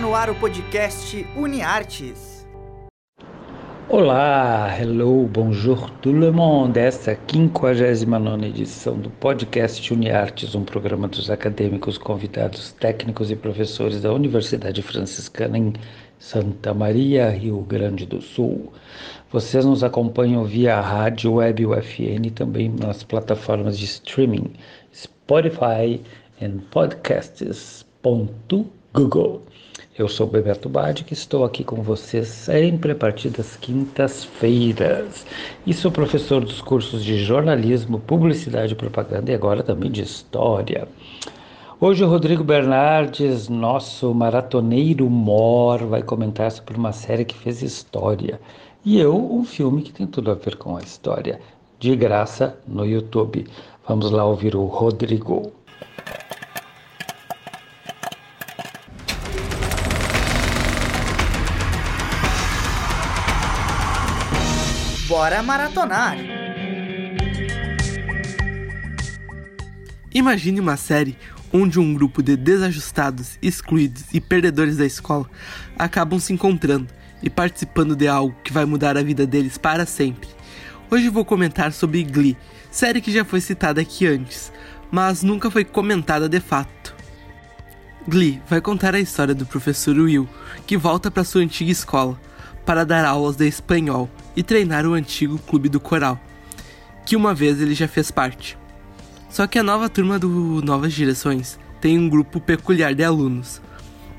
[0.00, 2.46] No ar o podcast UniArtes.
[3.88, 6.78] Olá, hello, bonjour tout le monde.
[6.78, 13.36] Esta é a 59 edição do podcast UniArtes, um programa dos acadêmicos, convidados, técnicos e
[13.36, 15.72] professores da Universidade Franciscana em
[16.18, 18.70] Santa Maria, Rio Grande do Sul.
[19.32, 24.52] Vocês nos acompanham via rádio, web UFN e também nas plataformas de streaming
[24.92, 26.02] Spotify
[26.38, 29.42] e podcasts.google.
[29.98, 35.24] Eu sou Bebeto Badi, que estou aqui com vocês sempre a partir das quintas-feiras.
[35.66, 40.86] E sou professor dos cursos de jornalismo, publicidade e propaganda e agora também de história.
[41.80, 48.38] Hoje o Rodrigo Bernardes, nosso maratoneiro mor, vai comentar sobre uma série que fez história.
[48.84, 51.40] E eu, um filme que tem tudo a ver com a história,
[51.80, 53.46] de graça no YouTube.
[53.88, 55.50] Vamos lá ouvir o Rodrigo.
[65.16, 66.18] Bora maratonar!
[70.12, 71.16] Imagine uma série
[71.50, 75.24] onde um grupo de desajustados, excluídos e perdedores da escola
[75.78, 76.88] acabam se encontrando
[77.22, 80.28] e participando de algo que vai mudar a vida deles para sempre.
[80.90, 82.36] Hoje vou comentar sobre Glee,
[82.70, 84.52] série que já foi citada aqui antes,
[84.90, 86.94] mas nunca foi comentada de fato.
[88.06, 90.28] Glee vai contar a história do professor Will,
[90.66, 92.20] que volta para sua antiga escola
[92.66, 96.20] para dar aulas de espanhol e treinar o antigo clube do coral,
[97.04, 98.58] que uma vez ele já fez parte.
[99.30, 103.60] Só que a nova turma do Novas Direções tem um grupo peculiar de alunos,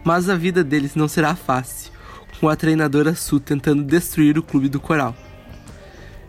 [0.04, 1.92] mas a vida deles não será fácil,
[2.40, 5.16] com a treinadora Su tentando destruir o clube do coral.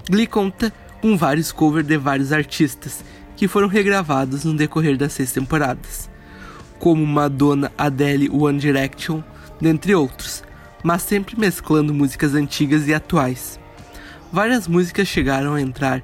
[0.08, 3.04] Glee conta com vários covers de vários artistas
[3.36, 6.10] que foram regravados no decorrer das seis temporadas,
[6.78, 9.22] como Madonna, Adele, One Direction,
[9.60, 10.42] dentre outros,
[10.82, 13.60] mas sempre mesclando músicas antigas e atuais.
[14.32, 16.02] Várias músicas chegaram a entrar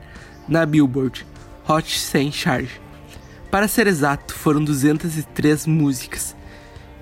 [0.48, 1.26] na Billboard,
[1.68, 2.80] Hot 100 Charge.
[3.50, 6.34] Para ser exato, foram 203 músicas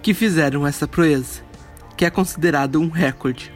[0.02, 1.40] que fizeram essa proeza,
[1.96, 3.52] que é considerado um recorde.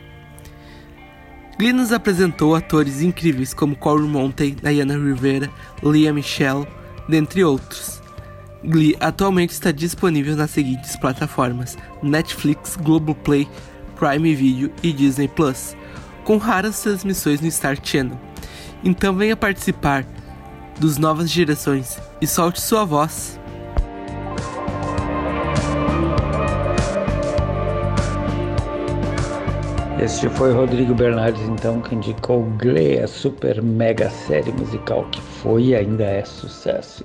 [1.59, 5.51] Glee nos apresentou atores incríveis como Corey Monteith, Diana Rivera,
[5.83, 6.67] Leah Michelle,
[7.09, 8.01] dentre outros.
[8.63, 13.49] Glee atualmente está disponível nas seguintes plataformas: Netflix, Globoplay,
[13.99, 15.77] Prime Video e Disney Plus,
[16.27, 18.21] com raras transmissões no Star Channel.
[18.83, 20.05] Então venha participar
[20.79, 23.41] dos Novas Direções e solte sua voz.
[29.99, 35.69] Este foi Rodrigo Bernardes, então, que indicou Glee, a super mega série musical que foi
[35.69, 37.03] e ainda é sucesso.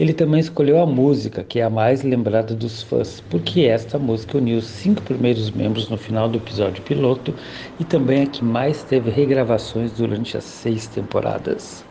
[0.00, 4.38] Ele também escolheu a música, que é a mais lembrada dos fãs, porque esta música
[4.38, 7.36] uniu os cinco primeiros membros no final do episódio piloto
[7.78, 11.86] e também a que mais teve regravações durante as seis temporadas.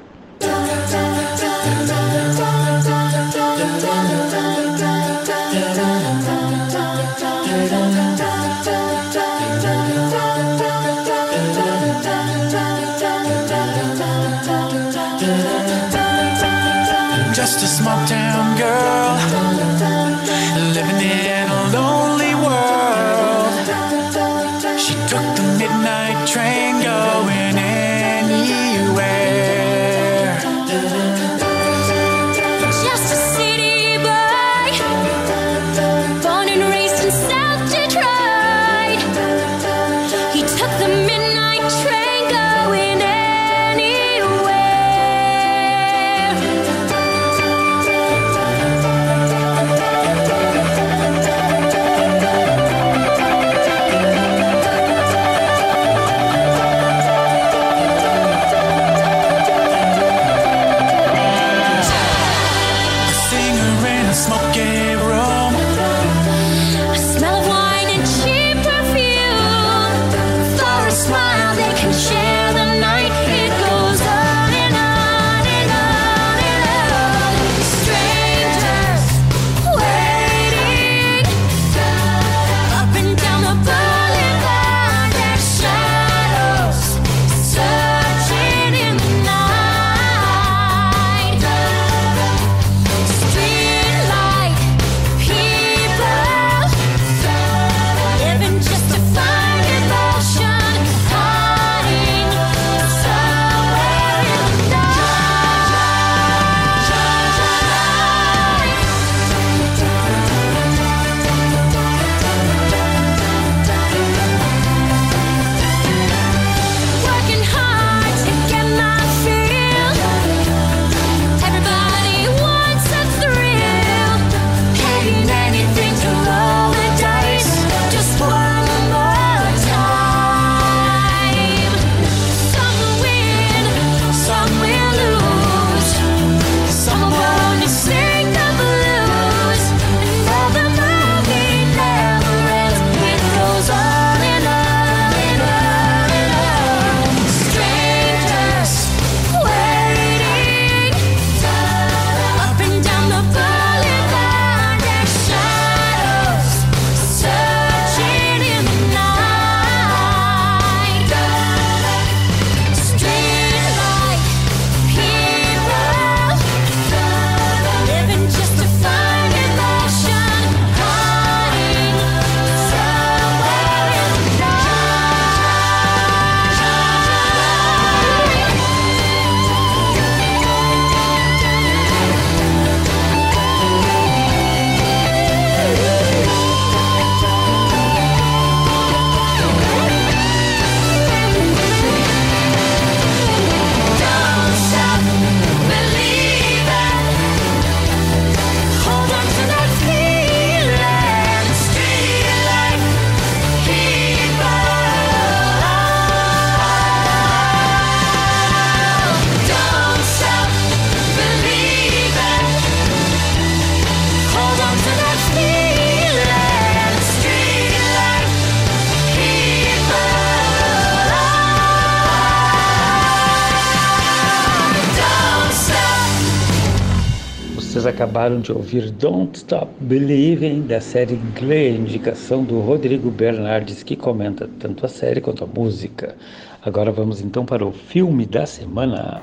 [227.84, 233.98] Vocês acabaram de ouvir Don't Stop Believing da série Glee, indicação do Rodrigo Bernardes, que
[233.98, 236.16] comenta tanto a série quanto a música.
[236.62, 239.22] Agora vamos então para o filme da semana.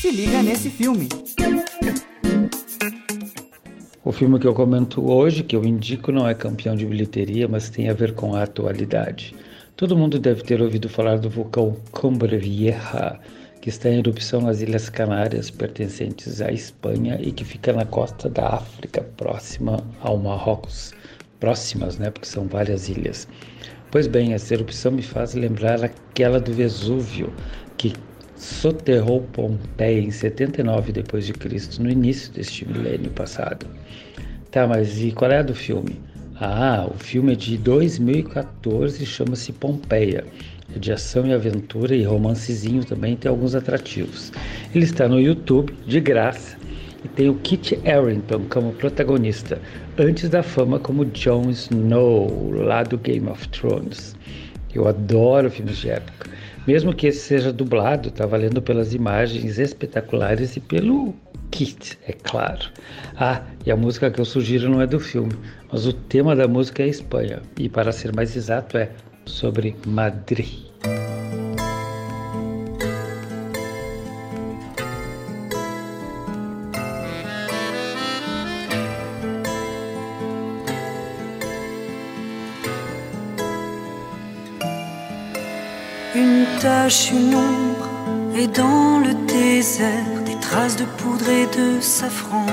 [0.00, 1.08] Se liga nesse filme.
[4.18, 7.88] Filme que eu comento hoje, que eu indico, não é campeão de bilheteria, mas tem
[7.88, 9.32] a ver com a atualidade.
[9.76, 13.16] Todo mundo deve ter ouvido falar do vulcão Cumbre Vieja,
[13.62, 18.28] que está em erupção nas Ilhas Canárias, pertencentes à Espanha e que fica na costa
[18.28, 20.92] da África, próxima ao Marrocos.
[21.38, 22.10] Próximas, né?
[22.10, 23.28] Porque são várias ilhas.
[23.88, 27.32] Pois bem, essa erupção me faz lembrar aquela do Vesúvio,
[27.76, 27.92] que
[28.38, 33.66] soterrou Pompeia em 79 d.C., no início deste milênio passado.
[34.50, 36.00] Tá, mas e qual é a do filme?
[36.40, 40.24] Ah, o filme é de 2014 e chama-se Pompeia.
[40.74, 44.32] É de ação e aventura e romancezinho também, tem alguns atrativos.
[44.74, 46.56] Ele está no YouTube, de graça,
[47.04, 49.60] e tem o Kit Harington como protagonista,
[49.98, 54.14] antes da fama como Jon Snow, lá do Game of Thrones.
[54.74, 56.30] Eu adoro filmes de época.
[56.68, 61.14] Mesmo que esse seja dublado, tá valendo pelas imagens espetaculares e pelo
[61.50, 62.70] kit, é claro.
[63.16, 65.32] Ah, e a música que eu sugiro não é do filme,
[65.72, 67.40] mas o tema da música é Espanha.
[67.58, 68.90] E para ser mais exato, é
[69.24, 70.67] sobre Madrid.
[86.90, 92.46] Et dans le désert, des traces de poudre et de safran.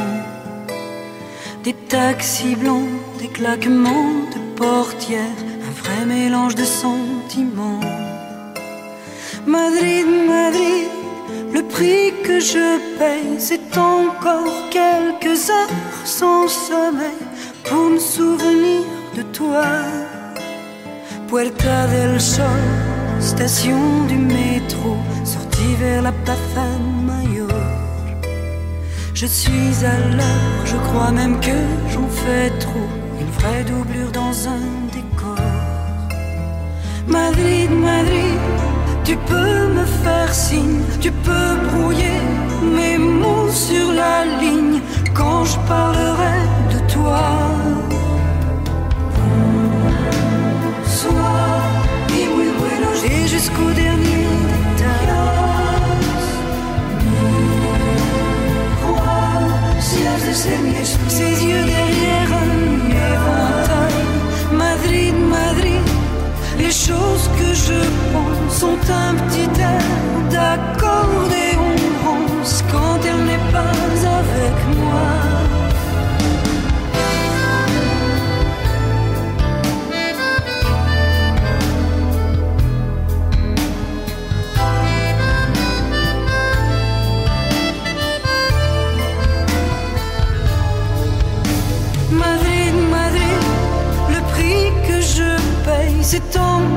[1.63, 7.79] Des taxis blancs, des claquements de portières, un vrai mélange de sentiments.
[9.47, 10.89] Madrid, Madrid,
[11.53, 17.21] le prix que je paye, c'est encore quelques heures sans sommeil
[17.63, 18.81] pour me souvenir
[19.15, 19.65] de toi.
[21.29, 22.65] Puerta del Sol,
[23.19, 26.67] station du métro, sortie vers la Plaza
[27.05, 27.49] Mayor.
[29.13, 31.57] Je suis à l'heure, je crois même que
[31.91, 35.39] j'en fais trop, une vraie doublure dans un décor.
[37.07, 38.39] Madrid, Madrid,
[39.03, 42.19] tu peux me faire signe, tu peux brouiller
[42.75, 44.81] mes mots sur la ligne
[45.13, 46.14] quand je parlerai
[61.07, 63.93] ses yeux derrière un éventail.
[64.51, 65.85] Madrid, Madrid,
[66.57, 67.79] les choses que je
[68.13, 69.34] pense sont un petit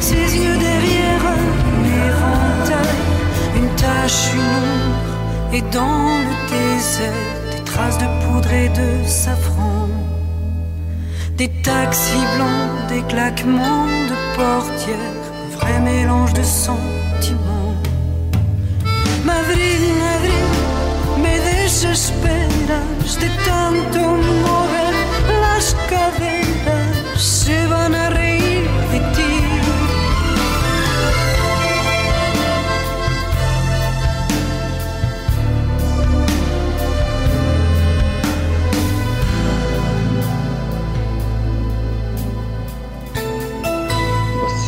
[0.00, 3.00] Ses yeux derrière un éventail,
[3.56, 7.12] une tache, ombre, et dans le désert,
[7.50, 10.03] des traces de poudre et de safran.
[11.36, 17.74] Des taxis blancs, des claquements de portières, un vrai mélange de sentiments.
[19.24, 20.46] Madrid, Madrid,
[21.18, 24.00] me desesperas de tanto
[24.44, 24.94] mover
[25.42, 26.43] las caderas,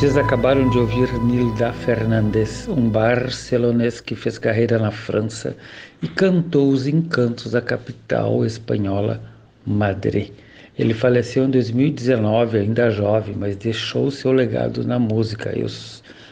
[0.06, 5.56] Vocês acabaram de ouvir Nilda Fernandes, um barcelonês que fez carreira na França
[6.00, 9.20] e cantou os encantos da capital espanhola,
[9.66, 10.30] Madrid.
[10.78, 15.50] Ele faleceu em 2019, ainda jovem, mas deixou seu legado na música.
[15.58, 15.66] Eu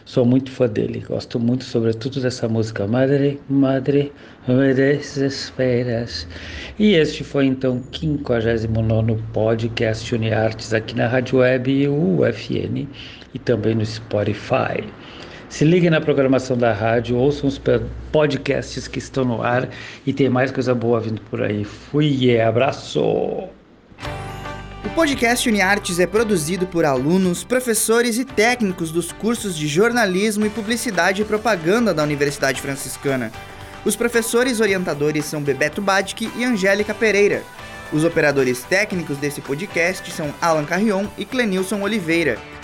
[0.04, 4.12] sou muito fã dele, gosto muito, sobretudo, dessa música Madre, Madre,
[4.47, 6.28] me desesperas.
[6.78, 12.87] E este foi então o 59 podcast UniArtes aqui na Rádio Web UFN
[13.35, 14.85] e também no Spotify.
[15.49, 17.61] Se liguem na programação da rádio, ouçam os
[18.11, 19.69] podcasts que estão no ar
[20.07, 21.64] e tem mais coisa boa vindo por aí.
[21.64, 23.00] Fui e abraço!
[23.00, 30.50] O podcast UniArtes é produzido por alunos, professores e técnicos dos cursos de jornalismo e
[30.50, 33.33] publicidade e propaganda da Universidade Franciscana.
[33.85, 37.43] Os professores orientadores são Bebeto Badic e Angélica Pereira.
[37.93, 42.38] Os operadores técnicos desse podcast são Alan Carrion e Clenilson Oliveira,